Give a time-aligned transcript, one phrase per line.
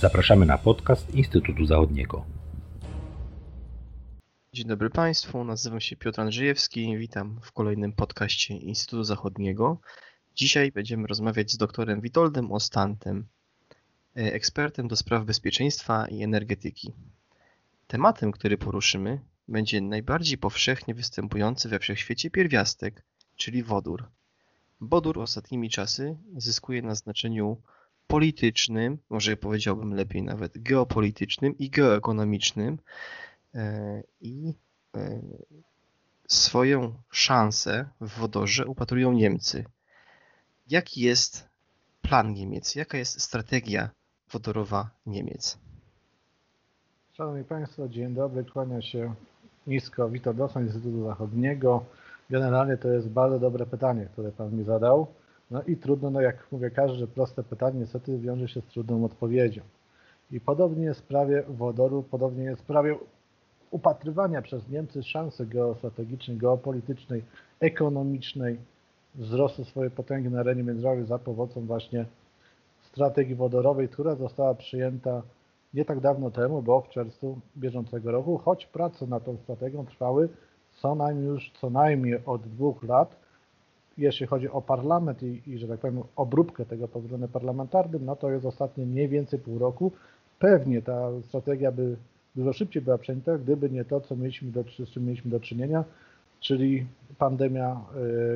[0.00, 2.24] Zapraszamy na podcast Instytutu Zachodniego.
[4.52, 9.80] Dzień dobry Państwu, nazywam się Piotr Andrzejewski, witam w kolejnym podcaście Instytutu Zachodniego.
[10.34, 13.26] Dzisiaj będziemy rozmawiać z doktorem Witoldem Ostantem,
[14.16, 16.92] e, ekspertem do spraw bezpieczeństwa i energetyki.
[17.86, 23.04] Tematem, który poruszymy, będzie najbardziej powszechnie występujący we wszechświecie pierwiastek,
[23.36, 24.08] czyli wodór.
[24.80, 27.56] Wodór ostatnimi czasy zyskuje na znaczeniu
[28.10, 32.78] politycznym, może powiedziałbym lepiej nawet geopolitycznym i geoekonomicznym
[33.54, 34.54] e, i
[34.96, 35.20] e,
[36.28, 39.64] swoją szansę w wodorze upatrują Niemcy.
[40.70, 41.48] Jaki jest
[42.02, 42.74] plan Niemiec?
[42.74, 43.90] Jaka jest strategia
[44.32, 45.58] wodorowa Niemiec?
[47.12, 49.14] Szanowni Państwo, dzień dobry, kłania się
[49.66, 51.84] nisko Witold Dosman Instytutu Zachodniego.
[52.30, 55.06] Generalnie to jest bardzo dobre pytanie, które Pan mi zadał.
[55.50, 59.62] No i trudno, no jak mówię, każde proste pytanie niestety wiąże się z trudną odpowiedzią.
[60.32, 62.96] I podobnie jest w sprawie wodoru, podobnie jest w sprawie
[63.70, 67.24] upatrywania przez Niemcy szansy geostrategicznej, geopolitycznej,
[67.60, 68.58] ekonomicznej
[69.14, 72.06] wzrostu swojej potęgi na arenie międzynarodowej za pomocą właśnie
[72.82, 75.22] strategii wodorowej, która została przyjęta
[75.74, 80.28] nie tak dawno temu, bo w czerwcu bieżącego roku, choć prace nad tą strategią trwały
[80.82, 83.16] co najmniej już co najmniej od dwóch lat.
[84.00, 88.16] Jeśli chodzi o parlament i, i że tak powiem, obróbkę tego pod względem parlamentarnym, no
[88.16, 89.92] to jest ostatnie mniej więcej pół roku.
[90.38, 91.96] Pewnie ta strategia by
[92.36, 95.84] dużo szybciej była przyjęta, gdyby nie to, co mieliśmy do, z czym mieliśmy do czynienia,
[96.40, 96.86] czyli
[97.18, 97.80] pandemia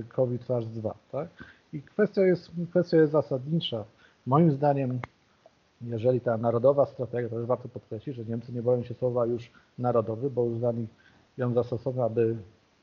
[0.01, 0.91] y, COVID-SARS-2.
[1.13, 1.29] Tak?
[1.73, 3.85] I kwestia jest, kwestia jest zasadnicza.
[4.27, 5.01] Moim zdaniem,
[5.83, 9.51] jeżeli ta narodowa strategia, to już warto podkreślić, że Niemcy nie boją się słowa już
[9.79, 10.91] narodowy, bo już nich
[11.39, 12.37] ją zastosowano, aby,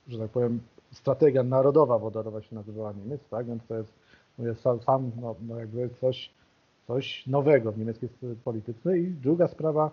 [0.08, 0.59] że tak powiem,
[0.92, 3.45] strategia narodowa wodorowa się nazywała Niemiec, tak?
[3.45, 3.94] Więc to jest,
[4.38, 6.30] mówię, sam, no, no jakby coś,
[6.88, 8.09] coś nowego w niemieckiej
[8.44, 8.97] polityce.
[8.97, 9.92] I druga sprawa,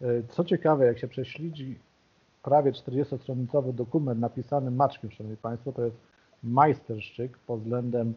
[0.00, 1.78] e, co ciekawe, jak się prześledzi
[2.42, 5.96] prawie 40-stronicowy dokument napisany maczkiem, szanowni Państwo, to jest
[6.42, 8.14] majsterszczyk pod względem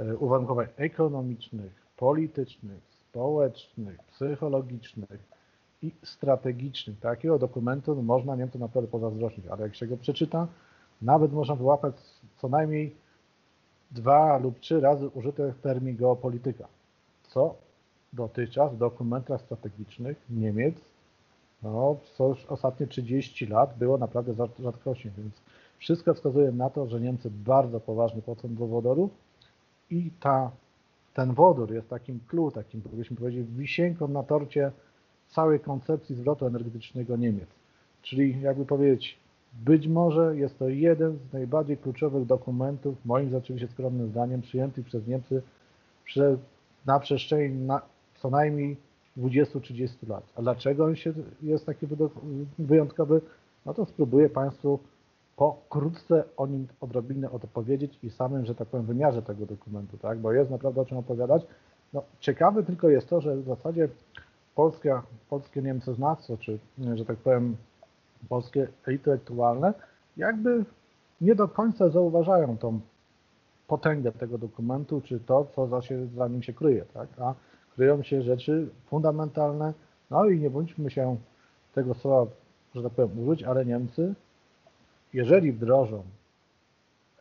[0.00, 5.34] e, uwarunkowań ekonomicznych, politycznych, społecznych, psychologicznych,
[5.84, 7.00] i strategicznych.
[7.00, 10.48] Takiego dokumentu no, można Niemcom naprawdę pozazdrościć, ale jak się go przeczyta,
[11.02, 11.96] nawet można wyłapać
[12.36, 12.96] co najmniej
[13.90, 16.68] dwa lub trzy razy użyty termin geopolityka,
[17.28, 17.54] co
[18.12, 20.94] dotychczas w dokumentach strategicznych Niemiec
[21.64, 25.34] no, już ostatnie 30 lat było naprawdę rzadkością, więc
[25.78, 29.10] wszystko wskazuje na to, że Niemcy bardzo poważnie podchodzą do wodoru
[29.90, 30.50] i ta,
[31.14, 34.72] ten wodór jest takim clue, takim, powiedzmy powiedzieć, wisienką na torcie
[35.28, 37.48] całej koncepcji zwrotu energetycznego Niemiec.
[38.02, 39.18] Czyli jakby powiedzieć,
[39.54, 45.06] być może jest to jeden z najbardziej kluczowych dokumentów, moim oczywiście skromnym zdaniem, przyjętych przez
[45.06, 45.42] Niemcy
[46.86, 47.82] na przestrzeni na
[48.14, 48.76] co najmniej
[49.18, 50.24] 20-30 lat.
[50.36, 51.86] A dlaczego on się jest taki
[52.58, 53.20] wyjątkowy?
[53.66, 54.78] No to spróbuję Państwu
[55.36, 60.18] pokrótce o nim odrobinę odpowiedzieć i samym, że tak powiem, wymiarze tego dokumentu, tak?
[60.18, 61.46] bo jest naprawdę o czym opowiadać.
[61.92, 63.88] No, ciekawe tylko jest to, że w zasadzie
[64.54, 65.00] polskie,
[65.30, 66.58] polskie niemcoznawstwo, czy
[66.94, 67.56] że tak powiem
[68.28, 69.74] polskie intelektualne,
[70.16, 70.64] jakby
[71.20, 72.80] nie do końca zauważają tą
[73.68, 77.08] potęgę tego dokumentu, czy to, co za, się, za nim się kryje, tak?
[77.20, 77.34] a
[77.74, 79.72] kryją się rzeczy fundamentalne,
[80.10, 81.16] no i nie bądźmy się
[81.74, 82.30] tego słowa,
[82.74, 84.14] że tak powiem, użyć, ale Niemcy,
[85.12, 86.02] jeżeli wdrożą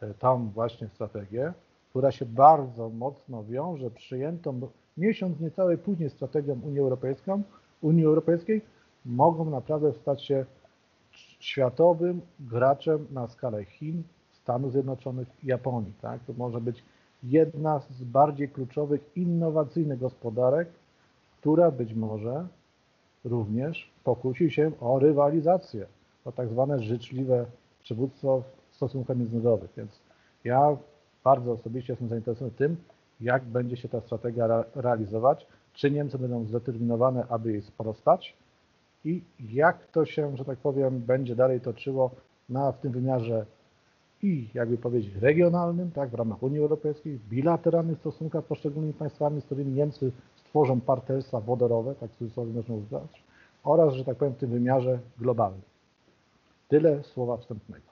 [0.02, 1.54] e, tą właśnie strategię,
[1.90, 4.62] która się bardzo mocno wiąże przyjętą
[4.98, 7.42] miesiąc niecały później strategią Unii Europejską,
[7.82, 8.62] Unii Europejskiej,
[9.06, 10.46] mogą naprawdę stać się
[11.44, 15.94] światowym graczem na skalę Chin, Stanów Zjednoczonych Japonii.
[16.02, 16.20] Tak?
[16.28, 16.84] To może być
[17.24, 20.68] jedna z bardziej kluczowych, innowacyjnych gospodarek,
[21.40, 22.48] która być może
[23.26, 25.86] również pokusi się o rywalizację,
[26.26, 27.46] o tak zwane życzliwe
[27.82, 29.70] przywództwo w stosunkach międzynarodowych.
[29.78, 30.00] Więc
[30.44, 30.78] ja
[31.24, 32.76] bardzo osobiście jestem zainteresowany tym,
[33.22, 38.38] jak będzie się ta strategia realizować, czy Niemcy będą zdeterminowane, aby jej sprostać
[39.06, 42.12] i jak to się, że tak powiem, będzie dalej toczyło
[42.50, 43.46] na, w tym wymiarze
[44.22, 49.46] i jakby powiedzieć regionalnym, tak, w ramach Unii Europejskiej, bilateralnych stosunkach z poszczególnymi państwami, z
[49.46, 53.24] którymi Niemcy stworzą partnerstwa wodorowe, tak w cudzysłowie można uznać,
[53.64, 55.62] oraz, że tak powiem, w tym wymiarze globalnym.
[56.68, 57.86] Tyle słowa wstępnego.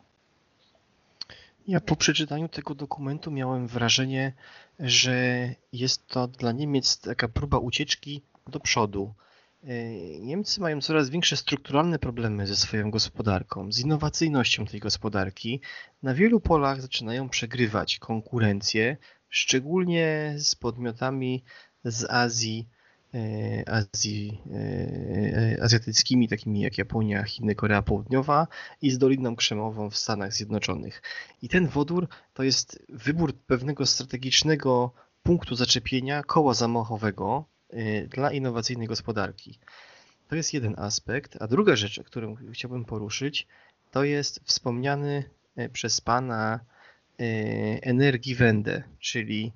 [1.68, 4.34] Ja po przeczytaniu tego dokumentu miałem wrażenie,
[4.80, 9.14] że jest to dla Niemiec taka próba ucieczki do przodu.
[9.64, 15.62] E, Niemcy mają coraz większe strukturalne problemy ze swoją gospodarką, z innowacyjnością tej gospodarki.
[16.04, 18.98] Na wielu polach zaczynają przegrywać konkurencję,
[19.30, 21.44] szczególnie z podmiotami
[21.84, 22.68] z Azji
[23.68, 24.42] Azji,
[25.62, 28.48] azjatyckimi, takimi jak Japonia, Chiny, Korea Południowa
[28.82, 31.02] i z Doliną Krzemową w Stanach Zjednoczonych.
[31.42, 34.94] I ten wodór to jest wybór pewnego strategicznego
[35.24, 37.46] punktu zaczepienia koła zamachowego
[38.10, 39.60] dla innowacyjnej gospodarki.
[40.28, 41.38] To jest jeden aspekt.
[41.40, 43.48] A druga rzecz, którą chciałbym poruszyć,
[43.92, 45.24] to jest wspomniany
[45.74, 46.60] przez Pana
[47.82, 49.52] Energiewende, czyli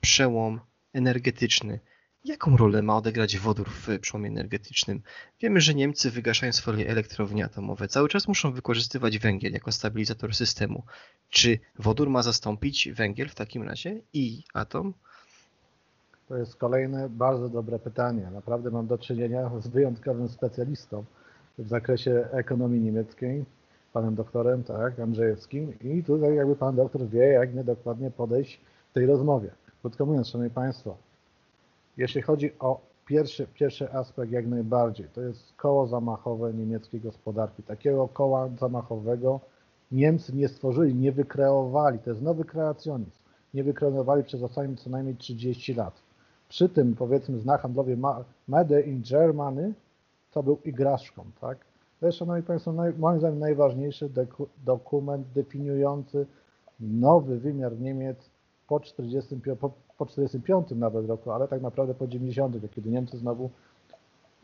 [0.00, 0.60] przełom
[0.92, 1.80] energetyczny.
[2.24, 5.02] Jaką rolę ma odegrać wodór w przełomie energetycznym?
[5.40, 7.88] Wiemy, że Niemcy wygaszają swoje elektrownie atomowe.
[7.88, 10.84] Cały czas muszą wykorzystywać węgiel jako stabilizator systemu.
[11.30, 14.94] Czy wodór ma zastąpić węgiel w takim razie i atom?
[16.28, 18.28] To jest kolejne bardzo dobre pytanie.
[18.32, 21.04] Naprawdę mam do czynienia z wyjątkowym specjalistą
[21.58, 23.44] w zakresie ekonomii niemieckiej,
[23.92, 28.92] panem doktorem, tak, Andrzejewskim i tutaj jakby pan doktor wie, jak nie dokładnie podejść w
[28.92, 29.50] tej rozmowie.
[29.80, 30.96] Krótko mówiąc, szanowni państwo,
[31.96, 37.62] jeśli chodzi o pierwszy, pierwszy aspekt jak najbardziej, to jest koło zamachowe niemieckiej gospodarki.
[37.62, 39.40] Takiego koła zamachowego
[39.92, 41.98] Niemcy nie stworzyli, nie wykreowali.
[41.98, 43.18] To jest nowy kreacjonizm.
[43.54, 46.05] Nie wykreowali przez ostatnie co najmniej 30 lat.
[46.48, 47.96] Przy tym, powiedzmy, znak handlowy
[48.48, 49.72] Made in Germany
[50.30, 51.58] to był igraszką, tak?
[52.00, 54.10] To jest, Szanowni Państwo, naj, moim zdaniem najważniejszy
[54.64, 56.26] dokument definiujący
[56.80, 58.30] nowy wymiar Niemiec
[58.68, 63.50] po 45, po, po 45 nawet roku, ale tak naprawdę po 90, kiedy Niemcy znowu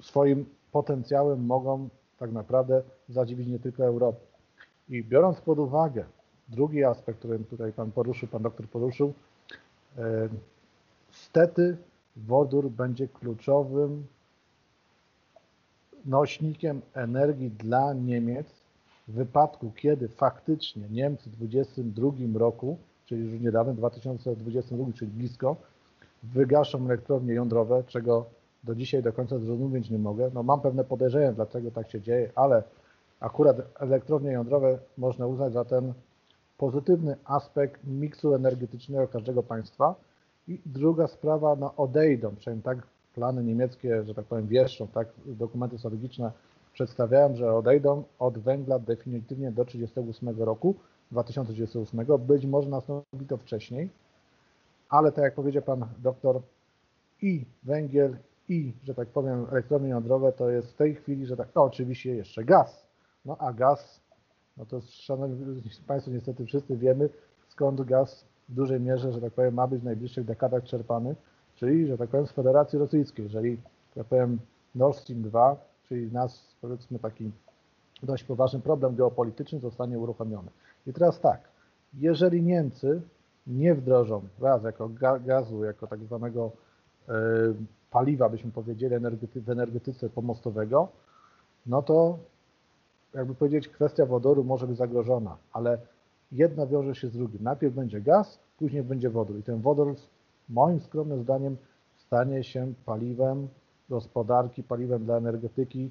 [0.00, 1.88] swoim potencjałem mogą
[2.18, 4.18] tak naprawdę zadziwić nie tylko Europę.
[4.88, 6.04] I biorąc pod uwagę
[6.48, 9.12] drugi aspekt, który tutaj Pan poruszył, Pan doktor poruszył,
[9.98, 10.28] e,
[11.10, 11.76] stety
[12.16, 14.06] wodór będzie kluczowym
[16.04, 18.46] nośnikiem energii dla Niemiec
[19.08, 25.56] w wypadku, kiedy faktycznie Niemcy w 2022 roku, czyli już niedawno, 2022, czyli blisko,
[26.22, 28.26] wygaszą elektrownie jądrowe, czego
[28.64, 30.30] do dzisiaj do końca zrozumieć nie mogę.
[30.34, 32.62] No mam pewne podejrzenia, dlaczego tak się dzieje, ale
[33.20, 35.92] akurat elektrownie jądrowe można uznać za ten
[36.58, 39.94] pozytywny aspekt miksu energetycznego każdego państwa,
[40.48, 42.78] i druga sprawa, no odejdą, przynajmniej tak
[43.14, 46.32] plany niemieckie, że tak powiem, wieszczą, tak dokumenty strategiczne
[46.72, 50.74] przedstawiają, że odejdą od węgla definitywnie do 1938 roku,
[51.10, 53.90] 2038, być może nastąpi to wcześniej,
[54.88, 56.40] ale tak jak powiedział pan doktor,
[57.22, 58.16] i węgiel,
[58.48, 62.14] i, że tak powiem, elektrownie jądrowe to jest w tej chwili, że tak, no oczywiście
[62.14, 62.86] jeszcze gaz.
[63.24, 64.00] No a gaz,
[64.56, 67.08] no to szanowni państwo, niestety wszyscy wiemy,
[67.48, 71.14] skąd gaz w dużej mierze, że tak powiem, ma być w najbliższych dekadach czerpany,
[71.54, 73.24] czyli, że tak powiem, z Federacji Rosyjskiej.
[73.24, 73.58] Jeżeli,
[73.94, 74.38] tak powiem,
[74.74, 75.56] Nord Stream 2,
[75.88, 77.30] czyli nas, powiedzmy, taki
[78.02, 80.50] dość poważny problem geopolityczny zostanie uruchomiony.
[80.86, 81.40] I teraz tak,
[81.94, 83.02] jeżeli Niemcy
[83.46, 84.90] nie wdrożą raz jako
[85.24, 86.52] gazu, jako tak zwanego
[87.08, 87.12] y,
[87.90, 90.88] paliwa, byśmy powiedzieli, energety, w energetyce pomostowego,
[91.66, 92.18] no to
[93.14, 95.78] jakby powiedzieć, kwestia wodoru może być zagrożona, ale
[96.32, 97.42] jedna wiąże się z drugim.
[97.42, 99.38] Najpierw będzie gaz, później będzie wodór.
[99.38, 99.94] I ten wodór,
[100.48, 101.56] moim skromnym zdaniem,
[101.96, 103.48] stanie się paliwem
[103.88, 105.90] gospodarki, paliwem dla energetyki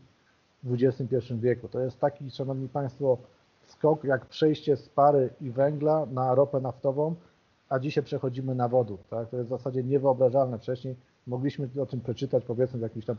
[0.63, 1.67] w XXI wieku.
[1.67, 3.17] To jest taki, Szanowni Państwo,
[3.63, 7.15] skok jak przejście z pary i węgla na ropę naftową,
[7.69, 8.99] a dzisiaj przechodzimy na wodór.
[9.09, 9.29] Tak?
[9.29, 10.59] To jest w zasadzie niewyobrażalne.
[10.59, 10.95] Wcześniej
[11.27, 13.17] mogliśmy o tym przeczytać, powiedzmy, w jakichś tam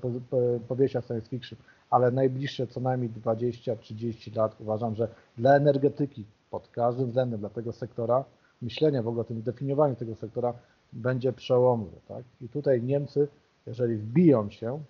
[0.69, 1.59] powieściach science fiction,
[1.91, 7.73] ale najbliższe co najmniej 20-30 lat uważam, że dla energetyki pod każdym względem dla tego
[7.73, 8.25] sektora,
[8.63, 10.55] myślenia w ogóle o tym definiowaniu tego sektora
[10.93, 11.97] będzie przełomowe.
[12.09, 12.25] Tak?
[12.41, 13.29] I tutaj Niemcy,
[13.67, 14.81] jeżeli wbiją się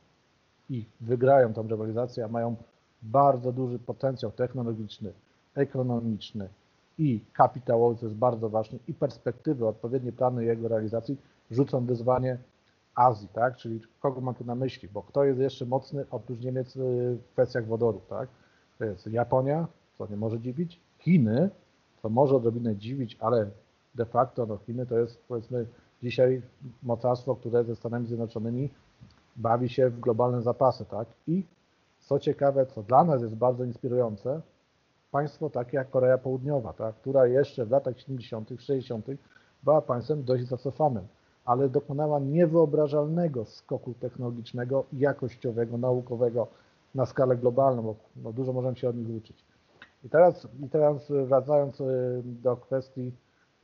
[0.70, 2.56] i wygrają tą rywalizację, a mają
[3.02, 5.12] bardzo duży potencjał technologiczny,
[5.54, 6.48] ekonomiczny
[6.98, 11.16] i kapitałowy, co jest bardzo ważne, i perspektywy, odpowiednie plany jego realizacji,
[11.50, 12.38] rzucą wyzwanie
[12.94, 13.56] Azji, tak?
[13.56, 14.88] Czyli kogo mam tu na myśli?
[14.88, 18.28] Bo kto jest jeszcze mocny oprócz Niemiec w kwestiach wodoru, tak?
[18.78, 19.66] To jest Japonia,
[19.98, 21.50] co nie może dziwić, Chiny,
[22.02, 23.50] to może odrobinę dziwić, ale
[23.94, 25.66] de facto no Chiny to jest powiedzmy
[26.02, 26.42] dzisiaj
[26.82, 28.70] mocarstwo, które ze Stanami Zjednoczonymi
[29.36, 31.08] bawi się w globalne zapasy, tak?
[31.26, 31.44] I
[31.98, 34.40] co ciekawe, co dla nas jest bardzo inspirujące,
[35.10, 36.94] państwo takie jak Korea Południowa, tak?
[36.94, 39.06] która jeszcze w latach 70., 60.
[39.62, 41.06] była państwem dość zacofanym,
[41.44, 46.46] ale dokonała niewyobrażalnego skoku technologicznego, jakościowego, naukowego
[46.94, 49.44] na skalę globalną, bo no, dużo możemy się od nich uczyć.
[50.04, 51.84] I teraz, I teraz wracając e,
[52.24, 53.12] do kwestii,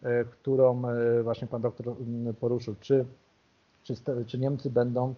[0.02, 1.95] e, którą e, właśnie pan doktor
[2.40, 3.04] poruszył, czy,
[3.83, 3.95] czy,
[4.26, 5.14] czy Niemcy będą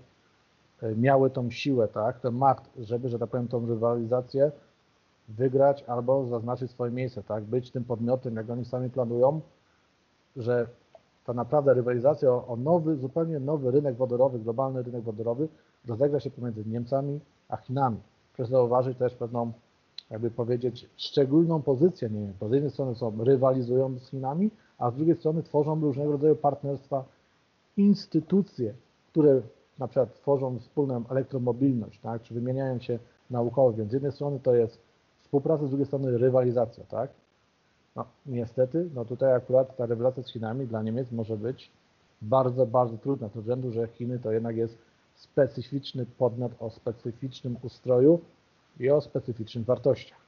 [0.96, 4.52] miały tą siłę, tak, ten makt, żeby, że tak powiem, tą rywalizację
[5.28, 9.40] wygrać albo zaznaczyć swoje miejsce, tak, być tym podmiotem, jak oni sami planują,
[10.36, 10.66] że
[11.26, 15.48] ta naprawdę rywalizacja o, o nowy, zupełnie nowy rynek wodorowy, globalny rynek wodorowy
[15.88, 18.00] rozegra się pomiędzy Niemcami a Chinami.
[18.36, 19.52] Proszę zauważyć też pewną,
[20.10, 22.36] jakby powiedzieć, szczególną pozycję Niemiec.
[22.40, 26.36] Bo z jednej strony są rywalizują z Chinami, a z drugiej strony tworzą różnego rodzaju
[26.36, 27.04] partnerstwa,
[27.76, 28.74] instytucje,
[29.10, 29.42] które
[29.78, 32.98] na przykład tworzą wspólną elektromobilność, tak, czy wymieniają się
[33.30, 34.78] naukowo, więc z jednej strony to jest
[35.18, 37.10] współpraca, z drugiej strony rywalizacja, tak?
[37.96, 41.70] No, niestety, no tutaj akurat ta rewelacja z Chinami dla Niemiec może być
[42.22, 44.78] bardzo, bardzo trudna, z względu, że Chiny to jednak jest
[45.14, 48.20] specyficzny podmiot o specyficznym ustroju
[48.80, 50.18] i o specyficznych wartościach.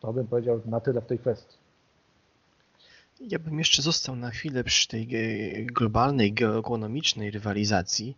[0.00, 1.56] To bym powiedział na tyle w tej kwestii.
[3.20, 5.06] Ja bym jeszcze został na chwilę przy tej
[5.66, 8.16] globalnej, geoekonomicznej rywalizacji.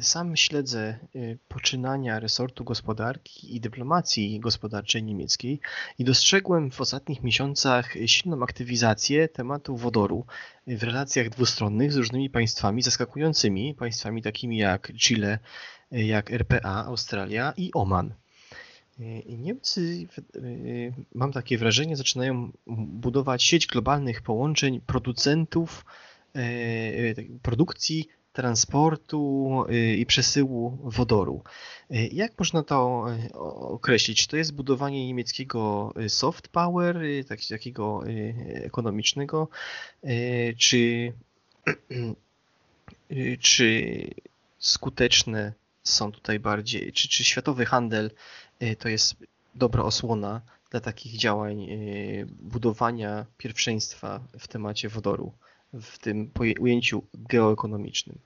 [0.00, 0.98] Sam śledzę e,
[1.48, 5.60] poczynania resortu gospodarki i dyplomacji gospodarczej niemieckiej
[5.98, 10.26] i dostrzegłem w ostatnich miesiącach silną aktywizację tematu wodoru
[10.66, 15.38] w relacjach dwustronnych z różnymi państwami zaskakującymi, państwami takimi jak Chile,
[15.92, 18.14] e, jak RPA, Australia i Oman.
[19.26, 20.06] I Niemcy,
[21.14, 25.84] mam takie wrażenie, zaczynają budować sieć globalnych połączeń producentów
[26.34, 31.42] e, tak, produkcji, transportu e, i przesyłu wodoru.
[31.90, 33.06] E, jak można to
[33.60, 34.26] określić?
[34.26, 37.00] To jest budowanie niemieckiego soft power,
[37.48, 38.02] takiego
[38.54, 39.48] ekonomicznego,
[40.58, 41.12] czy,
[43.40, 43.94] czy
[44.58, 48.10] skuteczne są tutaj bardziej, czy, czy światowy handel
[48.78, 49.16] to jest
[49.54, 55.32] dobra osłona dla takich działań y, budowania pierwszeństwa w temacie wodoru,
[55.72, 56.30] w tym
[56.60, 58.18] ujęciu geoekonomicznym.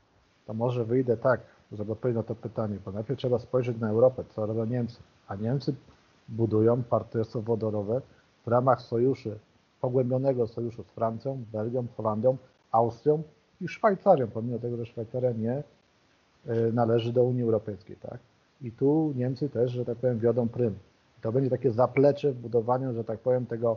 [0.47, 1.41] To może wyjdę tak,
[1.73, 4.99] żeby odpowiedzieć na to pytanie, bo najpierw trzeba spojrzeć na Europę, co robią Niemcy.
[5.29, 5.75] A Niemcy
[6.29, 8.03] budują partnerstwo wodorowe
[8.47, 9.39] w ramach sojuszy,
[9.81, 12.37] pogłębionego sojuszu z Francją, Belgią, Holandią,
[12.73, 13.23] Austrią
[13.61, 15.63] i Szwajcarią, pomimo tego, że Szwajcaria nie
[16.49, 17.97] y, należy do Unii Europejskiej.
[17.97, 18.19] Tak?
[18.63, 20.75] I tu Niemcy też, że tak powiem, wiodą prym.
[21.23, 23.77] To będzie takie zaplecze w budowaniu, że tak powiem, tego,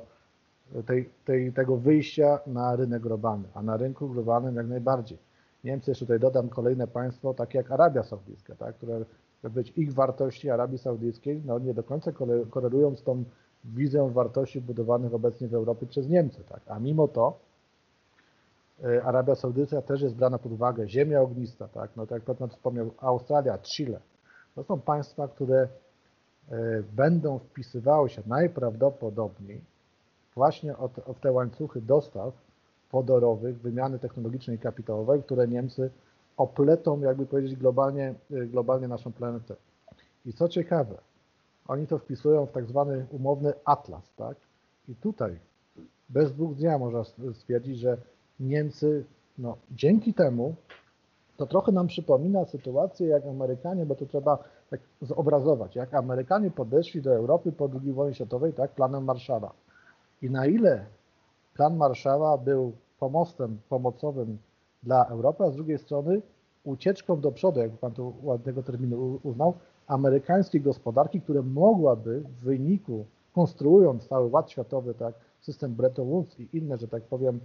[0.86, 5.18] tej, tej, tego wyjścia na rynek globalny, a na rynku globalnym jak najbardziej.
[5.64, 9.06] Niemcy, jeszcze tutaj dodam kolejne państwo, takie jak Arabia Saudyjska, tak, które
[9.50, 12.12] być ich wartości Arabii Saudyjskiej no, nie do końca
[12.50, 13.24] korelują z tą
[13.66, 16.44] wizją wartości budowanych obecnie w Europie przez Niemcy.
[16.50, 16.62] Tak?
[16.68, 17.40] A mimo to
[18.84, 21.92] e, Arabia Saudyjska też jest brana pod uwagę, ziemia ognista, tak?
[21.96, 24.00] no, tak jak Piotr wspomniał, Australia, Chile,
[24.56, 25.68] to są państwa, które
[26.52, 29.62] e, będą wpisywały się najprawdopodobniej
[30.36, 30.76] właśnie
[31.08, 32.34] w te łańcuchy dostaw
[32.92, 35.92] wodorowych, wymiany technologicznej i kapitałowej, które Niemcy
[36.38, 39.56] opletą, jakby powiedzieć, globalnie, e, globalnie naszą planetę.
[40.26, 40.98] I co ciekawe,
[41.68, 44.38] oni to wpisują w tak zwany umowny atlas, tak?
[44.90, 45.40] I tutaj
[46.10, 47.04] bez dwóch dnia można
[47.34, 47.98] stwierdzić, że
[48.40, 49.06] Niemcy
[49.38, 50.56] no, dzięki temu
[51.42, 54.38] to trochę nam przypomina sytuację jak Amerykanie, bo to trzeba
[54.70, 59.52] tak zobrazować, jak Amerykanie podeszli do Europy po II wojnie światowej, tak, planem Marszala.
[60.22, 60.86] I na ile
[61.54, 64.38] plan Marszala był pomostem pomocowym
[64.84, 66.22] dla Europy, a z drugiej strony
[66.64, 69.54] ucieczką do przodu, jak pan tu ładnego terminu uznał,
[69.88, 76.58] amerykańskiej gospodarki, która mogłaby w wyniku, konstruując cały ład światowy, tak, system Bretton Woods i
[76.58, 77.40] inne, że tak powiem,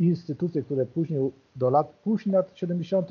[0.00, 3.10] instytucje, które później do lat, później lat 70.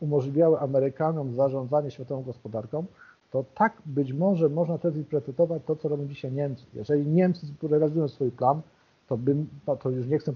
[0.00, 2.84] umożliwiały Amerykanom zarządzanie światową gospodarką,
[3.30, 6.64] to tak być może można też interpretować to, co robią dzisiaj Niemcy.
[6.74, 8.60] Jeżeli Niemcy realizują swój plan,
[9.08, 9.48] to, bym,
[9.80, 10.34] to już nie chcę,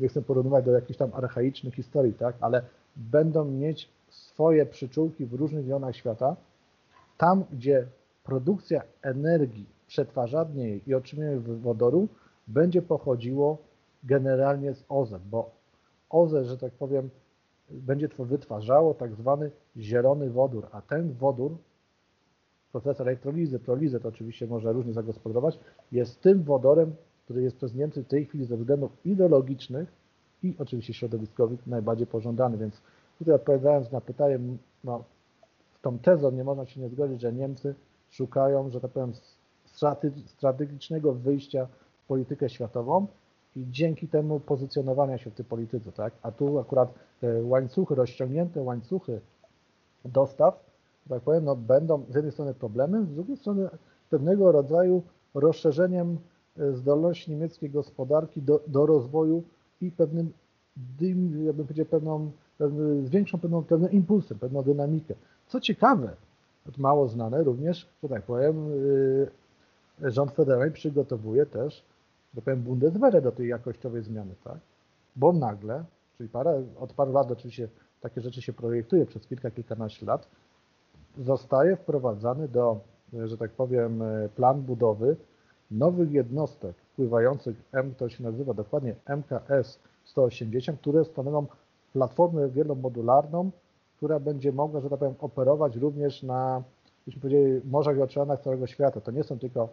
[0.00, 2.62] nie chcę porównywać do jakichś tam archaicznych historii, tak, ale
[2.96, 6.36] będą mieć swoje przyczółki w różnych rejonach świata,
[7.18, 7.86] tam gdzie
[8.24, 12.08] produkcja energii, przetwarzanie jej i otrzymywanie wodoru
[12.46, 13.58] będzie pochodziło
[14.04, 15.50] generalnie z OZE, bo
[16.10, 17.10] OZE, że tak powiem,
[17.70, 21.56] będzie to wytwarzało tak zwany zielony wodór, a ten wodór,
[22.72, 25.58] proces elektrolizy, prolizy, to oczywiście można różnie zagospodarować,
[25.92, 26.94] jest tym wodorem,
[27.24, 29.92] który jest przez Niemcy w tej chwili ze względów ideologicznych
[30.42, 32.80] i oczywiście środowiskowych najbardziej pożądany, więc
[33.18, 34.38] tutaj odpowiadając na pytanie,
[34.84, 35.04] no,
[35.82, 37.74] tą tezą nie można się nie zgodzić, że Niemcy
[38.10, 39.12] szukają, że tak powiem,
[40.26, 41.66] strategicznego wyjścia
[42.04, 43.06] w politykę światową,
[43.56, 46.12] i dzięki temu pozycjonowania się w tej polityce, tak?
[46.22, 49.20] A tu akurat te łańcuchy, rozciągnięte łańcuchy
[50.04, 50.72] dostaw,
[51.08, 53.68] tak powiem, no będą z jednej strony problemem, z drugiej strony
[54.10, 55.02] pewnego rodzaju
[55.34, 56.18] rozszerzeniem
[56.58, 59.42] e, zdolności niemieckiej gospodarki do, do rozwoju
[59.80, 60.32] i pewnym,
[61.44, 65.14] ja bym powiedział, pewną, pewną, zwiększą pewną, pewnym impulsem, pewną dynamikę.
[65.46, 66.16] Co ciekawe,
[66.78, 68.66] mało znane również, że tak powiem,
[70.02, 71.84] e, rząd federalny przygotowuje też
[72.34, 74.58] że powiem, Bundeswehr do tej jakościowej zmiany, tak?
[75.16, 75.84] Bo nagle
[76.22, 77.68] czyli parę, od paru lat oczywiście
[78.00, 80.28] takie rzeczy się projektuje przez kilka, kilkanaście lat,
[81.18, 82.80] zostaje wprowadzany do,
[83.24, 84.02] że tak powiem,
[84.36, 85.16] plan budowy
[85.70, 91.46] nowych jednostek pływających, M, to się nazywa dokładnie MKS 180, które stanowią
[91.92, 93.50] platformę wielomodularną,
[93.96, 96.62] która będzie mogła, że tak powiem, operować również na,
[97.06, 99.00] byśmy powiedzieli, morzach i oceanach całego świata.
[99.00, 99.68] To nie są tylko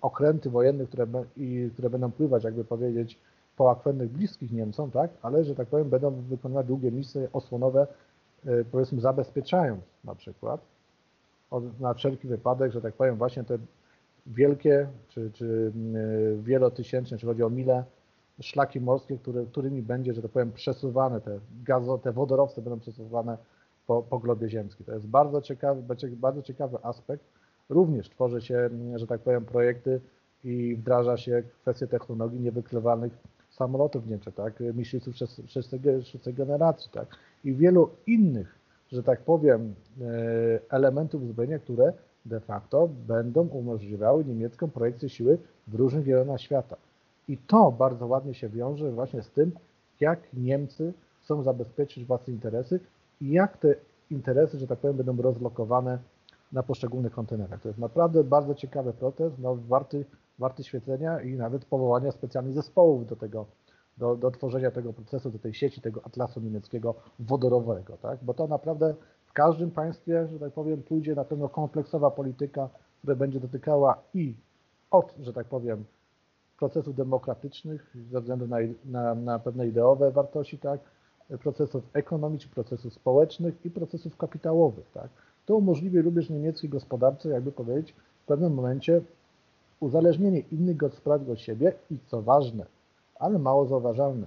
[0.00, 1.06] okręty wojenne, które,
[1.36, 3.18] i, które będą pływać, jakby powiedzieć,
[3.56, 7.86] po akwennych bliskich Niemcom, tak, ale, że tak powiem, będą wykonywać długie misje osłonowe,
[8.46, 10.60] y, powiedzmy, zabezpieczając na przykład
[11.80, 13.58] na wszelki wypadek, że tak powiem, właśnie te
[14.26, 17.84] wielkie czy, czy y, wielotysięczne, czy chodzi o mile,
[18.40, 23.36] szlaki morskie, które, którymi będzie, że tak powiem, przesuwane te gazo, te wodorowce będą przesuwane
[23.86, 24.86] po, po globie ziemskim.
[24.86, 27.24] To jest bardzo ciekawy, bardzo ciekawy aspekt.
[27.72, 30.00] Również tworzy się, że tak powiem, projekty
[30.44, 33.12] i wdraża się kwestie technologii niewykrywanych
[33.50, 35.14] samolotów w Niemczech, tak, myśliwców
[36.04, 37.06] szóstej generacji, tak,
[37.44, 38.58] i wielu innych,
[38.92, 40.04] że tak powiem, e,
[40.70, 41.92] elementów uzbrojenia, które
[42.26, 46.76] de facto będą umożliwiały niemiecką projekcję siły w różnych rejonach świata.
[47.28, 49.52] I to bardzo ładnie się wiąże właśnie z tym,
[50.00, 52.80] jak Niemcy chcą zabezpieczyć własne interesy
[53.20, 53.74] i jak te
[54.10, 55.98] interesy, że tak powiem, będą rozlokowane
[56.52, 57.60] na poszczególnych kontenerach.
[57.60, 60.04] To jest naprawdę bardzo ciekawy proces, no, warty,
[60.38, 63.46] warty świecenia i nawet powołania specjalnych zespołów do tego,
[63.98, 68.18] do, do tworzenia tego procesu, do tej sieci, tego atlasu niemieckiego wodorowego, tak?
[68.22, 68.94] bo to naprawdę
[69.26, 72.68] w każdym państwie, że tak powiem, pójdzie na pewno kompleksowa polityka,
[72.98, 74.34] która będzie dotykała i
[74.90, 75.84] od, że tak powiem,
[76.58, 80.80] procesów demokratycznych ze względu na, na, na pewne ideowe wartości, tak,
[81.38, 84.90] procesów ekonomicznych, procesów społecznych i procesów kapitałowych.
[84.94, 85.08] Tak.
[85.46, 89.00] To umożliwi również niemieckiej gospodarce, jakby powiedzieć, w pewnym momencie
[89.80, 92.66] uzależnienie innych gospodarek od siebie i co ważne,
[93.18, 94.26] ale mało zauważalne,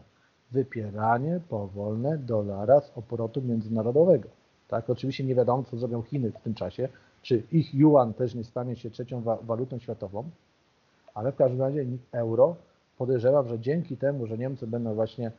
[0.51, 4.29] wypieranie powolne dolara z obrotu międzynarodowego.
[4.67, 6.89] Tak, oczywiście nie wiadomo, co zrobią Chiny w tym czasie,
[7.21, 10.23] czy ich yuan też nie stanie się trzecią wa walutą światową,
[11.13, 12.55] ale w każdym razie euro
[12.97, 15.31] podejrzewam, że dzięki temu, że Niemcy będą właśnie,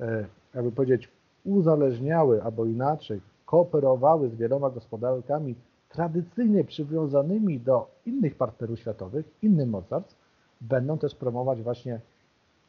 [0.00, 0.24] e,
[0.54, 1.08] jakby powiedzieć,
[1.44, 3.20] uzależniały albo inaczej
[3.54, 5.54] kooperowały z wieloma gospodarkami
[5.88, 10.16] tradycyjnie przywiązanymi do innych partnerów światowych, innych mocarstw,
[10.60, 12.00] będą też promować właśnie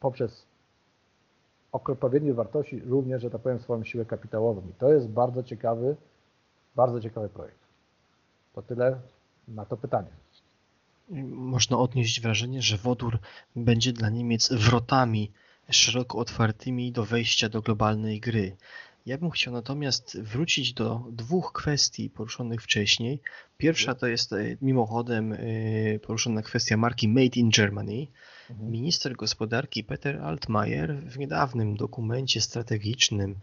[0.00, 0.46] poprzez
[1.72, 4.60] odpowiednie wartości również, że tak powiem, swoją siłę kapitałową.
[4.70, 5.96] I to jest bardzo ciekawy,
[6.76, 7.58] bardzo ciekawy projekt.
[8.54, 9.00] To tyle
[9.48, 10.10] na to pytanie.
[11.28, 13.18] Można odnieść wrażenie, że wodór
[13.56, 15.32] będzie dla Niemiec wrotami
[15.70, 18.56] szeroko otwartymi do wejścia do globalnej gry.
[19.06, 23.20] Ja bym chciał natomiast wrócić do dwóch kwestii poruszonych wcześniej.
[23.58, 25.38] Pierwsza to jest e, mimochodem e,
[25.98, 28.06] poruszona kwestia marki Made in Germany.
[28.50, 28.70] Mhm.
[28.70, 33.34] Minister gospodarki Peter Altmaier w niedawnym dokumencie strategicznym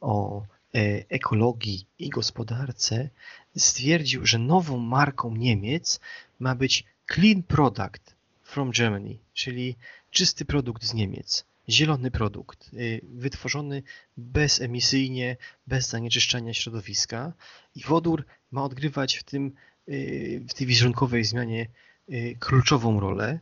[0.00, 0.42] o
[0.74, 3.08] e, ekologii i gospodarce
[3.56, 6.00] stwierdził, że nową marką Niemiec
[6.40, 9.76] ma być Clean Product from Germany, czyli
[10.10, 13.82] czysty produkt z Niemiec, zielony produkt, y, wytworzony
[14.16, 17.32] bezemisyjnie, bez zanieczyszczania środowiska
[17.74, 19.52] i wodór ma odgrywać w, tym,
[19.88, 21.66] y, w tej wizerunkowej zmianie
[22.10, 23.40] y, kluczową rolę.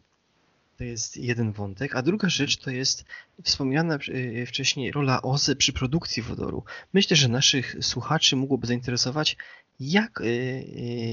[0.77, 1.97] To jest jeden wątek.
[1.97, 3.05] A druga rzecz to jest
[3.43, 3.99] wspomniana
[4.47, 6.65] wcześniej rola OZE przy produkcji wodoru.
[6.93, 9.37] Myślę, że naszych słuchaczy mogłoby zainteresować,
[9.81, 10.23] jak,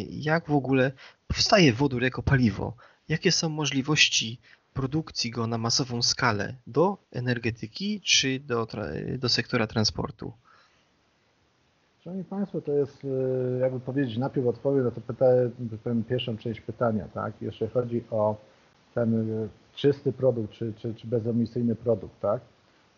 [0.10, 0.91] jak w ogóle
[1.27, 2.75] powstaje wodór jako paliwo.
[3.10, 4.39] Jakie są możliwości
[4.78, 8.68] produkcji go na masową skalę do energetyki czy do,
[9.20, 10.34] do sektora transportu?
[12.04, 15.50] Szanowni Państwo, to jest, e, jakby powiedzieć, najpierw odpowiem na to pytanie,
[15.84, 17.34] powiem pierwszą część pytania, tak?
[17.42, 18.36] Jeśli chodzi o
[18.96, 19.10] ten
[19.44, 22.42] e, czysty produkt, czy, czy, czy bezemisyjny produkt, tak?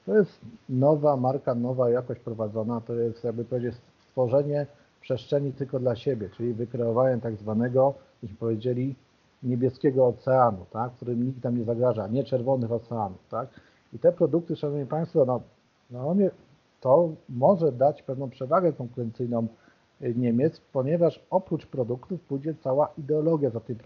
[0.06, 0.40] To jest
[0.70, 3.76] nowa marka, nowa jakość prowadzona, to jest, jakby powiedzieć,
[4.08, 4.66] stworzenie
[5.02, 8.96] przestrzeni tylko dla siebie, czyli wykreowanie tak zwanego, byśmy powiedzieli,
[9.44, 13.28] niebieskiego oceanu, tak, którym nikt tam nie zagraża, nie czerwonych oceanów.
[13.30, 13.50] Tak.
[13.94, 15.42] I te produkty, Szanowni Państwo, no,
[15.92, 16.16] no
[16.82, 19.48] to może dać pewną przewagę konkurencyjną
[20.02, 23.80] y, Niemiec, ponieważ oprócz produktów pójdzie cała ideologia za tymi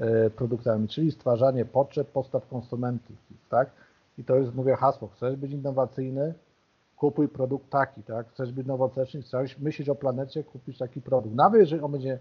[0.00, 3.16] y, produktami, czyli stwarzanie potrzeb, postaw konsumentów.
[3.50, 3.70] Tak?
[4.18, 5.08] I to jest, mówię, hasło.
[5.08, 6.34] Chcesz być innowacyjny,
[6.96, 8.28] kupuj produkt taki, tak?
[8.28, 11.34] Chcesz być nowoczesny, chcesz myśleć o planecie, kupisz taki produkt.
[11.34, 12.18] Nawet jeżeli on będzie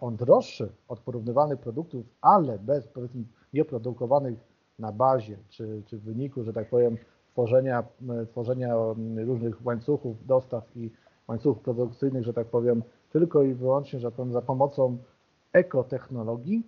[0.00, 4.38] on droższy od porównywalnych produktów, ale bez powiedzmy nieprodukowanych
[4.78, 6.96] na bazie, czy, czy w wyniku, że tak powiem,
[7.32, 7.84] tworzenia,
[8.30, 8.74] tworzenia
[9.16, 10.90] różnych łańcuchów dostaw i
[11.28, 14.98] łańcuchów produkcyjnych, że tak powiem, tylko i wyłącznie, że tak powiem, za pomocą
[15.52, 16.66] ekotechnologii,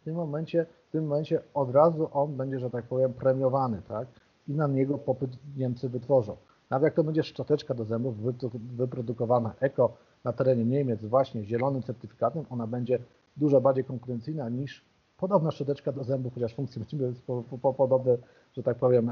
[0.00, 4.08] w tym momencie, w tym momencie od razu on będzie, że tak powiem, premiowany, tak?
[4.48, 6.36] i na niego popyt Niemcy wytworzą.
[6.70, 8.16] Nawet jak to będzie szczoteczka do zębów
[8.54, 12.98] wyprodukowana eko na terenie Niemiec właśnie zielonym certyfikatem, ona będzie
[13.36, 14.84] dużo bardziej konkurencyjna niż
[15.16, 17.14] podobna szczoteczka do zębów, chociaż funkcje będziemy
[17.76, 18.16] podobne,
[18.52, 19.10] że tak powiem,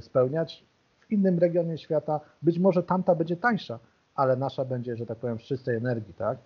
[0.00, 0.64] spełniać.
[1.00, 3.78] W innym regionie świata być może tamta będzie tańsza,
[4.14, 6.38] ale nasza będzie, że tak powiem, z czystej energii, tak?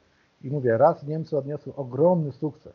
[0.43, 2.73] I mówię, raz Niemcy odniosły ogromny sukces,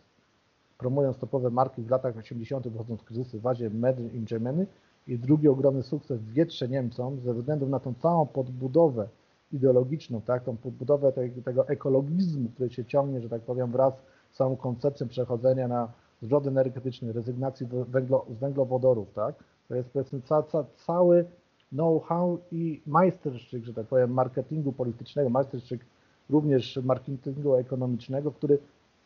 [0.78, 4.68] promując topowe marki w latach 80., wychodząc z kryzysu w Azie Made in Germany
[5.08, 9.08] i drugi ogromny sukces w wietrze Niemcom ze względu na tą całą podbudowę
[9.52, 13.94] ideologiczną, tak, tą podbudowę tego, tego ekologizmu, który się ciągnie, że tak powiem, wraz
[14.32, 19.36] z całą koncepcją przechodzenia na zwrot energetyczny, rezygnacji węglo, z węglowodorów, tak,
[19.68, 21.26] to jest powiedzmy ca, ca, cały
[21.70, 25.86] know-how i majsterszczyk, że tak powiem, marketingu politycznego, majsterszczyk
[26.30, 28.60] również marketingu ekonomicznego, który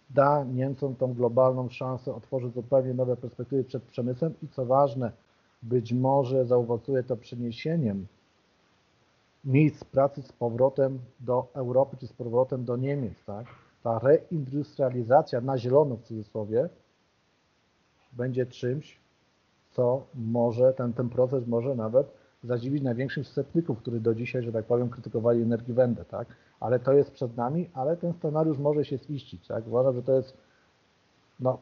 [0.10, 5.12] da Niemcom tą globalną szansę, otworzy zupełnie nowe perspektywy przed przemysłem i co ważne,
[5.64, 8.08] być może zaowocuje to przeniesieniem
[9.46, 13.26] miejsc pracy z powrotem do Europy czy z powrotem do Niemiec.
[13.26, 13.46] Tak?
[13.84, 16.70] Ta reindustrializacja na zielono w cudzysłowie
[18.14, 19.00] będzie czymś,
[19.72, 22.08] co może, ten, ten proces może nawet
[22.44, 26.28] zadziwić największych sceptyków, którzy do dzisiaj, że tak powiem, krytykowali Energiewende, tak?
[26.60, 29.68] Ale to jest przed nami, ale ten scenariusz może się ziścić, tak?
[29.68, 30.38] Uważam, że to jest
[31.40, 31.58] no,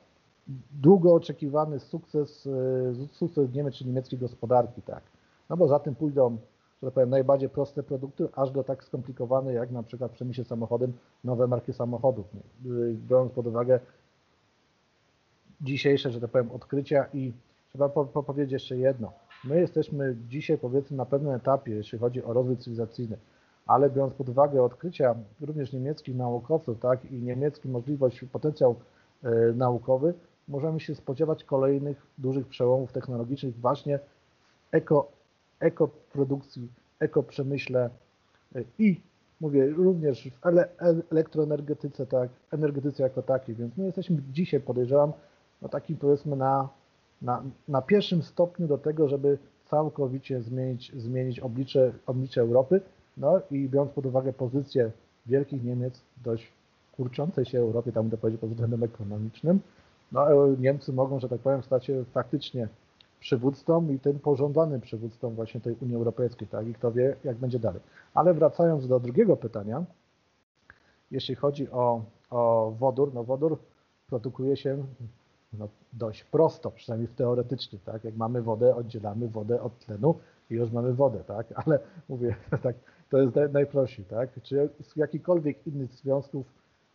[0.72, 5.04] długo oczekiwany sukces, y, sukces Niemiec czy niemieckiej gospodarki, tak?
[5.50, 6.38] No bo za tym pójdą,
[6.82, 10.44] że tak powiem, najbardziej proste produkty, aż do tak skomplikowane, jak na przykład w przemyśle
[10.44, 12.26] samochodem nowe marki samochodów.
[13.08, 13.80] Biorąc pod uwagę
[15.62, 17.34] dzisiejsze, że tak powiem, odkrycia i
[17.70, 19.12] trzeba po, po powiedzieć jeszcze jedno.
[19.44, 23.18] My jesteśmy dzisiaj powiedzmy na pewnym etapie, jeśli chodzi o rozwój cywilizacyjny,
[23.68, 28.76] ale biorąc pod uwagę odkrycia również niemieckich naukowców, tak, i niemiecki możliwość, potencjał
[29.24, 30.14] y, naukowy,
[30.48, 34.06] możemy się spodziewać kolejnych dużych przełomów technologicznych właśnie w
[34.72, 35.12] eko,
[35.62, 36.68] ekoprodukcji,
[37.00, 37.90] ekoprzemyśle
[38.56, 39.02] y, i
[39.42, 40.70] mówię również w ele,
[41.12, 45.14] elektroenergetyce, tak, energetyce jako takiej, więc my jesteśmy dzisiaj, podejrzewam,
[45.62, 46.70] no takim powiedzmy na
[47.22, 52.82] na, na pierwszym stopniu do tego, żeby całkowicie zmienić, zmienić oblicze, oblicze Europy,
[53.18, 54.92] no i biorąc pod uwagę pozycję
[55.26, 56.52] wielkich Niemiec, dość
[56.92, 59.60] kurczącej się Europie, tam będę powiedzieć pod względem ekonomicznym,
[60.12, 60.28] no
[60.60, 62.68] Niemcy mogą, że tak powiem, stać się faktycznie
[63.22, 66.68] przywódcą i tym pożądanym przywódcą właśnie tej Unii Europejskiej, tak?
[66.68, 67.82] I kto wie, jak będzie dalej.
[68.14, 69.84] Ale wracając do drugiego pytania,
[71.12, 73.58] jeśli chodzi o, o wodór, no wodór
[74.08, 74.84] produkuje się
[75.54, 78.04] no, dość prosto, przynajmniej teoretycznie, tak?
[78.04, 80.16] Jak mamy wodę, oddzielamy wodę od tlenu
[80.50, 81.48] i już mamy wodę, tak?
[81.56, 81.80] Ale
[82.10, 82.76] mówię, tak,
[83.10, 84.30] to jest najprościej, tak?
[84.44, 86.46] Czy z jakichkolwiek innych związków,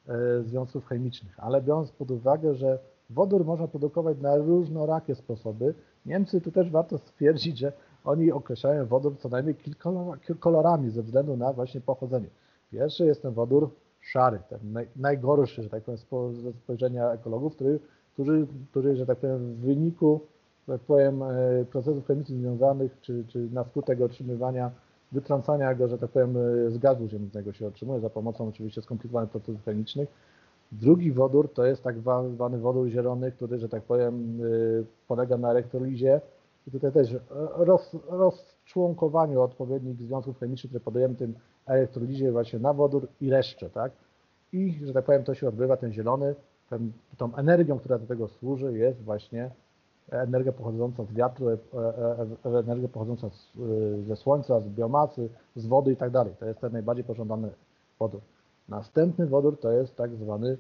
[0.09, 2.79] e, związków chemicznych, ale biorąc pod uwagę, że
[3.11, 5.75] wodór można produkować na różnorakie sposoby,
[6.07, 7.73] Niemcy tu też warto stwierdzić, że
[8.05, 12.29] oni określają wodór co najmniej kilkoma kolorami ze względu na właśnie pochodzenie.
[12.71, 15.99] Pierwszy jest ten wodór szary, ten naj, najgorszy, że tak powiem,
[16.35, 17.81] z spojrzenia ekologów, który
[18.17, 20.21] którzy, którzy, że tak powiem, w wyniku,
[20.67, 24.71] tak powiem, e, procesów chemicznych związanych, czy, czy na skutek otrzymywania,
[25.13, 29.31] wytrącania go, że tak powiem, e, z gazu ziemnego się otrzymuje, za pomocą oczywiście skomplikowanych
[29.31, 30.09] procesów chemicznych.
[30.73, 31.99] Drugi wodór to jest tak
[32.33, 36.21] zwany wodór zielony, który, że tak powiem, e, polega na elektrolizie
[36.67, 37.17] i tutaj też
[37.57, 41.35] roz, rozczłonkowaniu odpowiednich związków chemicznych, które podajemy tym
[41.67, 43.93] elektrolizie właśnie na wodór i reszcie, tak?
[44.53, 46.35] I, że tak powiem, to się odbywa, ten zielony,
[46.71, 49.51] ten, tą energią, która do tego służy, jest właśnie
[50.11, 53.53] energia pochodząca z wiatru, e, e, e, energia pochodząca z,
[54.07, 56.35] ze słońca, z biomasy, z wody i tak dalej.
[56.41, 57.51] To jest ten najbardziej pożądany
[57.99, 58.21] wodór.
[58.69, 60.57] Następny wodór to jest tak zwany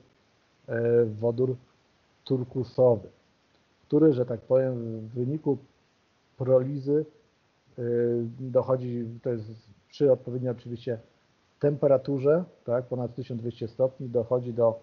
[1.06, 1.56] wodór
[2.24, 3.08] turkusowy,
[3.86, 5.58] który, że tak powiem, w wyniku
[6.36, 7.04] prolizy
[8.40, 9.44] dochodzi, to jest
[9.88, 10.98] przy odpowiedniej oczywiście
[11.60, 14.80] temperaturze, tak, ponad 1200 stopni, dochodzi do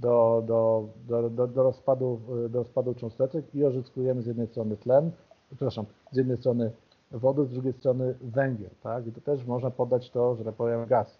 [0.00, 0.88] do, do,
[1.30, 5.10] do, do, rozpadu, do rozpadu cząsteczek i ożyskujemy z jednej strony tlen,
[5.50, 6.70] przepraszam, z jednej strony
[7.10, 9.06] wodę, z drugiej strony węgiel, tak?
[9.06, 11.18] I to też można podać to, że tak powiem, gaz.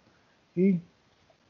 [0.55, 0.79] I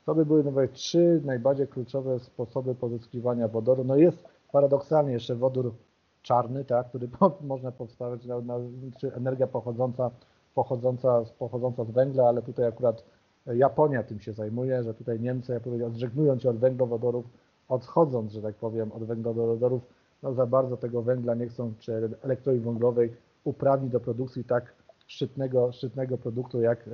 [0.08, 3.84] to by były nawet trzy najbardziej kluczowe sposoby pozyskiwania wodoru.
[3.84, 5.74] No jest paradoksalnie jeszcze wodór
[6.22, 7.10] czarny, tak, który
[7.42, 8.60] można powstawać, na, na,
[8.98, 10.12] czy energia pochodząca,
[10.56, 13.04] pochodząca, pochodząca z węgla, ale tutaj akurat
[13.46, 17.26] Japonia tym się zajmuje, że tutaj Niemcy, jak powiedział, odżegnując się od węglowodorów,
[17.70, 19.82] odchodząc, że tak powiem, od węglowodorów,
[20.24, 24.74] no za bardzo tego węgla nie chcą, czy elektrowni węglowej uprawnić do produkcji tak
[25.08, 26.92] szczytnego, szczytnego produktu jak, e,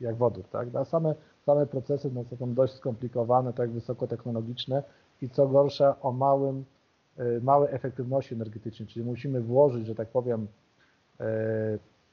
[0.00, 0.44] jak wodór.
[0.44, 0.68] Tak?
[0.74, 1.14] A same,
[1.46, 4.82] same procesy no, są dość skomplikowane, tak wysokotechnologiczne
[5.22, 6.64] i co gorsza o małym,
[7.18, 10.46] e, małej efektywności energetycznej, czyli musimy włożyć, że tak powiem,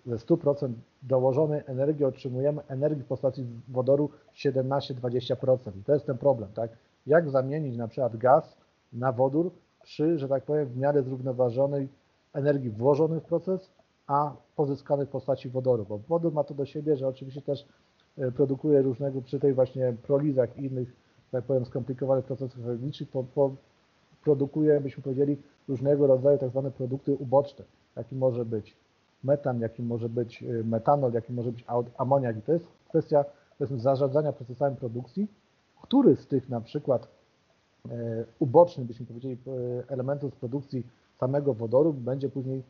[0.05, 5.77] ze 100% dołożonej energii otrzymujemy energii w postaci wodoru 17-20%.
[5.79, 6.71] I to jest ten problem, tak?
[7.07, 8.57] Jak zamienić na przykład gaz
[8.93, 9.51] na wodór
[9.83, 11.87] przy, że tak powiem, w miarę zrównoważonej
[12.33, 13.71] energii włożonej w proces,
[14.07, 17.65] a pozyskanej w postaci wodoru, bo wodór ma to do siebie, że oczywiście też
[18.35, 20.95] produkuje różnego, przy tej właśnie prolizach i innych,
[21.31, 23.55] tak powiem, skomplikowanych procesach chemicznych, po, po,
[24.23, 28.77] produkuje, byśmy powiedzieli, różnego rodzaju tak zwane produkty uboczne, jaki może być
[29.23, 31.65] metan, jaki może być e, metanol, jaki może być
[31.97, 32.37] amoniak.
[32.37, 33.25] I to jest kwestia
[33.59, 35.27] zarządzania procesami produkcji,
[35.81, 37.07] który z tych na przykład
[37.91, 39.37] e, ubocznych, byśmy powiedzieli,
[39.87, 40.83] elementów z produkcji
[41.19, 42.63] samego wodoru będzie później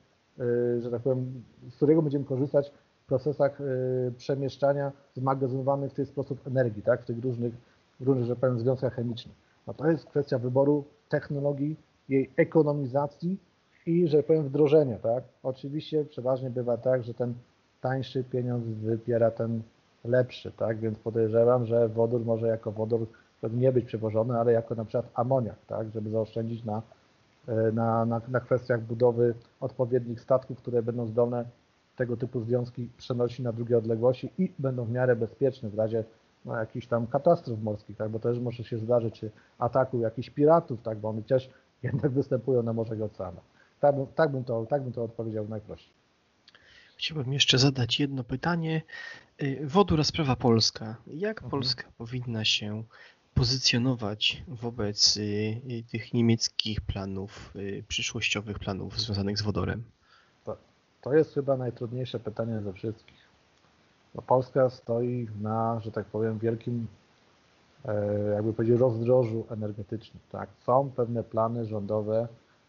[0.79, 2.71] że tak powiem, z którego będziemy korzystać
[3.09, 7.53] procesach y, przemieszczania zmagazynowanych w ten sposób energii, tak, w tych różnych,
[7.99, 9.35] różnych że powiem, związkach chemicznych.
[9.67, 11.75] No to jest kwestia wyboru technologii,
[12.09, 13.37] jej ekonomizacji
[13.85, 15.23] i, że powiem, wdrożenia, tak.
[15.43, 17.33] Oczywiście przeważnie bywa tak, że ten
[17.81, 19.61] tańszy pieniądz wypiera ten
[20.05, 23.07] lepszy, tak, więc podejrzewam, że wodór może jako wodór
[23.53, 26.81] nie być przewożony, ale jako na przykład amoniak, tak, żeby zaoszczędzić na
[27.49, 31.45] E, na, na, na kwestiach budowy odpowiednich statków, które będą zdolne
[31.99, 36.03] tego typu związki przenosić na drugie odległości i będą w miarę bezpieczne w razie
[36.45, 40.81] no, jakichś tam katastrof morskich, tak, bo też może się zdarzyć, czy ataku jakichś piratów,
[40.81, 41.49] tak, bo oni też
[41.83, 43.43] jednak występują na morzach i oceanach.
[43.79, 45.93] Tak, tak, bym to, tak bym to odpowiedział najprościej.
[46.97, 48.81] Chciałbym jeszcze zadać jedno pytanie.
[49.43, 50.95] Y, wodóra sprawa polska.
[51.07, 51.51] Jak mhm.
[51.51, 52.83] Polska powinna się
[53.33, 57.53] pozycjonować wobec y, y, tych niemieckich planów,
[57.87, 59.83] przyszłościowych planów związanych z wodorem?
[61.01, 63.29] To, jest chyba najtrudniejsze pytanie ze wszystkich.
[64.15, 66.87] Bo Polska stoi na, że tak powiem, wielkim,
[67.85, 70.21] e, jakby powiedzieć, rozdrożu energetycznym.
[70.31, 70.49] Tak?
[70.65, 72.27] Są pewne plany rządowe,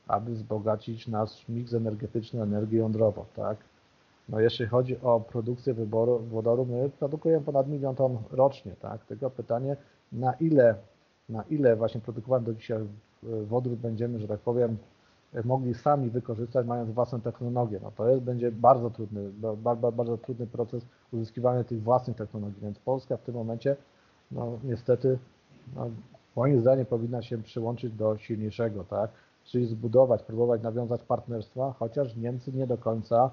[0.09, 3.25] aby wzbogacić nasz miks energetyczny energię jądrową.
[3.37, 3.57] Tak?
[4.29, 8.73] No jeśli chodzi o produkcję wyboru, wodoru, my produkujemy ponad milion ton rocznie.
[8.81, 9.05] Tak?
[9.05, 9.77] Tylko pytanie,
[10.13, 10.75] na ile,
[11.29, 12.79] na ile właśnie produkowany do dzisiaj
[13.23, 14.77] wodór będziemy, że tak powiem,
[15.45, 17.81] mogli sami wykorzystać, mając własną technologię.
[17.83, 22.79] No to jest, będzie bardzo trudny, bardzo, bardzo trudny proces uzyskiwania tych własnych technologii, więc
[22.79, 23.77] Polska w tym momencie,
[24.31, 25.19] no niestety,
[25.77, 25.91] no,
[26.37, 29.11] moim zdaniem powinna się przyłączyć do silniejszego, tak,
[29.45, 33.31] czyli zbudować, próbować nawiązać partnerstwa, chociaż Niemcy nie do końca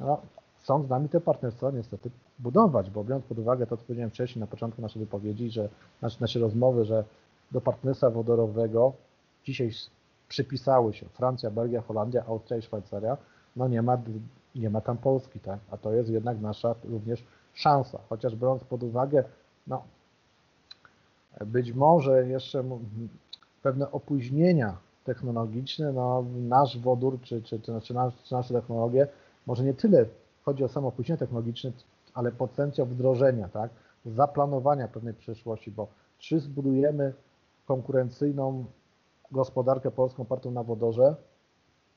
[0.00, 0.20] no,
[0.58, 4.40] chcą z nami te partnerstwa niestety budować, bo biorąc pod uwagę to, co powiedziałem wcześniej
[4.40, 5.68] na początku naszej wypowiedzi, że
[6.02, 7.04] nasze, nasze rozmowy, że
[7.52, 8.92] do partnerstwa wodorowego
[9.44, 9.70] dzisiaj
[10.32, 11.06] przypisały się.
[11.08, 13.16] Francja, Belgia, Holandia, Austria i Szwajcaria,
[13.56, 13.98] no nie ma,
[14.54, 15.58] nie ma tam Polski, tak?
[15.70, 19.24] A to jest jednak nasza również szansa, chociaż biorąc pod uwagę,
[19.66, 19.82] no
[21.46, 22.64] być może jeszcze
[23.62, 29.06] pewne opóźnienia technologiczne, no nasz wodór, czy, czy, czy, czy, czy nasze technologie,
[29.46, 30.06] może nie tyle
[30.42, 31.70] chodzi o samo opóźnienie technologiczne,
[32.14, 33.70] ale potencjał wdrożenia, tak,
[34.06, 35.86] zaplanowania pewnej przyszłości, bo
[36.18, 37.12] czy zbudujemy
[37.66, 38.64] konkurencyjną
[39.32, 41.16] gospodarkę polską opartą na wodorze,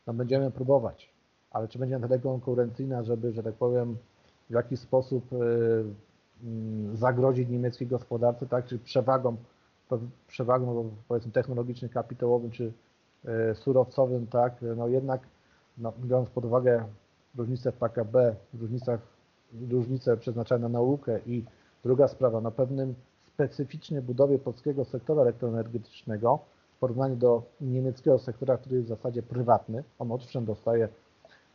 [0.07, 1.09] no będziemy próbować,
[1.51, 3.97] ale czy będzie na tyle konkurencyjna, żeby, że tak powiem,
[4.49, 5.35] w jakiś sposób y,
[6.43, 9.35] mm, zagrozić niemieckiej gospodarce, tak, czy przewagą,
[10.27, 12.73] przewagą powiedzmy technologicznym, kapitałowym, czy
[13.51, 15.21] y, surowcowym, tak, no jednak
[15.77, 16.85] no, biorąc pod uwagę
[17.37, 18.99] różnice w PKB, różnicach
[19.71, 21.45] różnice przeznaczone na naukę i
[21.83, 22.95] druga sprawa, na pewnym
[23.33, 26.39] specyficznej budowie polskiego sektora elektroenergetycznego
[26.75, 29.83] w porównaniu do niemieckiego sektora, który jest w zasadzie prywatny.
[29.99, 30.89] On owszem dostaje,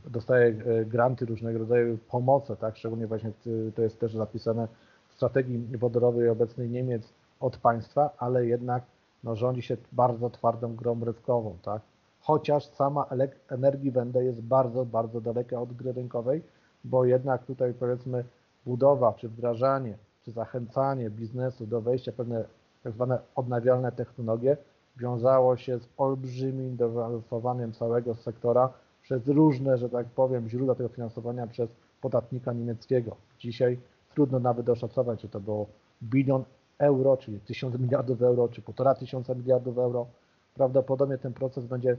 [0.06, 2.76] dostaje e, granty różnego rodzaju pomocy, tak?
[2.76, 3.32] szczególnie właśnie
[3.74, 4.68] to jest też zapisane
[5.08, 8.82] w strategii wodorowej obecnej Niemiec od państwa, ale jednak
[9.24, 11.82] no, rządzi się bardzo twardą grą rynkową, tak?
[12.20, 13.06] Chociaż sama
[13.48, 16.42] energii węgla jest bardzo, bardzo daleka od gry rynkowej,
[16.84, 18.24] bo jednak tutaj powiedzmy
[18.66, 22.44] budowa, czy wdrażanie, czy zachęcanie biznesu do wejścia w pewne
[22.82, 24.56] tak zwane odnawialne technologie
[25.00, 31.46] wiązało się z olbrzymim dofinansowaniem całego sektora przez różne, że tak powiem, źródła tego finansowania
[31.46, 33.16] przez podatnika niemieckiego.
[33.38, 33.78] Dzisiaj
[34.14, 35.66] trudno nawet oszacować, czy to było
[36.02, 36.44] bilion
[36.78, 40.06] euro, czyli tysiąc miliardów euro, czy półtora tysiąca miliardów euro.
[40.54, 41.96] Prawdopodobnie ten proces będzie,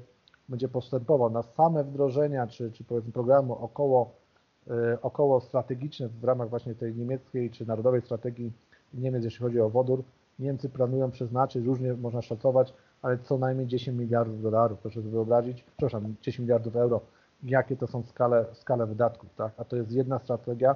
[0.50, 1.30] będzie postępował.
[1.30, 4.22] Na same wdrożenia, czy, czy powiedzmy programu około
[4.70, 8.52] E, około strategiczne w ramach właśnie tej niemieckiej czy narodowej strategii
[8.94, 10.04] Niemiec, jeśli chodzi o wodór.
[10.40, 14.80] Niemcy planują przeznaczyć, różnie można szacować, ale co najmniej 10 miliardów dolarów.
[14.80, 17.02] Proszę sobie wyobrazić, przepraszam, 10 miliardów euro,
[17.44, 19.54] jakie to są skale, skale wydatków, tak?
[19.58, 20.76] A to jest jedna strategia,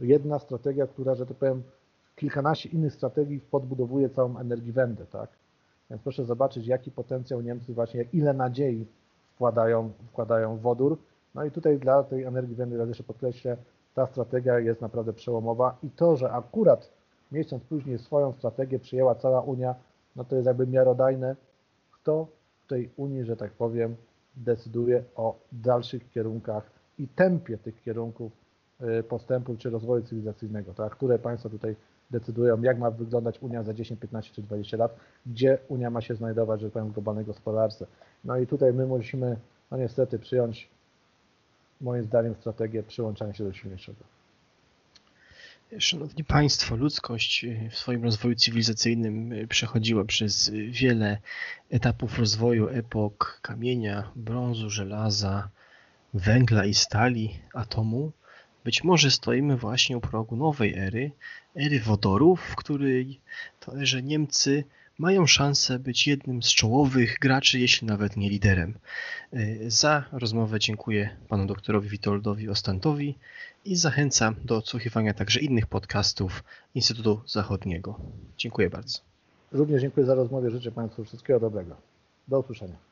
[0.00, 1.62] jedna strategia, która, że tak powiem,
[2.16, 5.30] kilkanaście innych strategii podbudowuje całą energiewędę, tak?
[5.90, 8.86] Więc proszę zobaczyć, jaki potencjał Niemcy właśnie, ile nadziei
[9.34, 10.98] wkładają, wkładają w wodór
[11.34, 13.56] No i tutaj dla tej energii węglowej, raz jeszcze podkreślę,
[13.94, 16.90] ta strategia jest naprawdę przełomowa i to, że akurat
[17.32, 19.74] miesiąc później swoją strategię przyjęła cała Unia,
[20.16, 21.36] no to jest jakby miarodajne,
[22.02, 22.26] kto
[22.64, 23.96] w tej Unii, że tak powiem,
[24.36, 28.32] decyduje o dalszych kierunkach i tempie tych kierunków
[29.00, 30.92] y, postępu czy rozwoju cywilizacyjnego, tak?
[30.92, 31.76] które państwa tutaj
[32.10, 36.14] decydują, jak ma wyglądać Unia za 10, 15 czy 20 lat, gdzie Unia ma się
[36.14, 37.86] znajdować, że tak powiem, w globalnej gospodarce.
[38.24, 39.36] No i tutaj my musimy,
[39.70, 40.68] no niestety, przyjąć,
[41.80, 44.04] moim zdaniem, strategię przyłączania się do silniejszego.
[45.78, 51.18] Szanowni Państwo, ludzkość w swoim rozwoju cywilizacyjnym przechodziła przez wiele
[51.70, 55.48] etapów rozwoju epok kamienia, brązu, żelaza,
[56.14, 58.12] węgla i stali, atomu.
[58.64, 61.10] Być może stoimy właśnie u progu nowej ery,
[61.56, 63.20] ery wodorów, w której
[63.60, 64.64] to erze Niemcy
[65.02, 68.74] mają szansę być jednym z czołowych graczy, jeśli nawet nie liderem.
[69.66, 73.18] Za rozmowę dziękuję panu doktorowi Witoldowi Ostantowi
[73.64, 78.00] i zachęcam do odsłuchiwania także innych podcastów Instytutu Zachodniego.
[78.38, 78.98] Dziękuję bardzo.
[79.52, 80.50] Również dziękuję za rozmowę.
[80.50, 81.76] Życzę Państwu wszystkiego dobrego.
[82.28, 82.91] Do usłyszenia.